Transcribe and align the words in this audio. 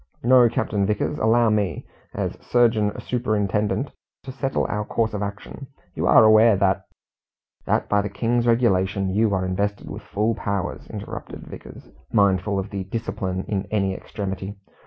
No, 0.23 0.49
Captain 0.49 0.83
Vickers, 0.83 1.19
allow 1.19 1.51
me, 1.51 1.85
as 2.15 2.35
surgeon 2.41 2.91
superintendent, 2.99 3.91
to 4.23 4.31
settle 4.31 4.65
our 4.67 4.83
course 4.83 5.13
of 5.13 5.21
action. 5.21 5.67
You 6.01 6.07
are 6.07 6.23
aware 6.23 6.55
that 6.57 6.85
""That, 7.67 7.87
by 7.87 8.01
the 8.01 8.09
King's 8.09 8.47
Regulations, 8.47 9.15
you 9.15 9.31
are 9.35 9.45
invested 9.45 9.91
with 9.91 10.01
full 10.01 10.33
powers," 10.33 10.87
interrupted 10.87 11.41
Vickers, 11.43 11.89
mindful 12.11 12.57
of 12.57 12.71
discipline 12.89 13.45
in 13.47 13.67
any 13.69 13.93
extremity. 13.93 14.55